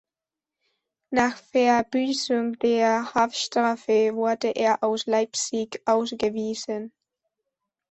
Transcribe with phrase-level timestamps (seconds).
[1.11, 6.91] Nach Verbüßung der Haftstrafe wurde er aus Leipzig ausgewiesen.